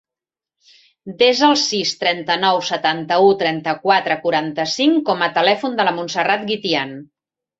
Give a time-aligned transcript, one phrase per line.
[1.17, 6.97] Desa el sis, trenta-nou, setanta-u, trenta-quatre, quaranta-cinc com a telèfon de la Montserrat Guitian.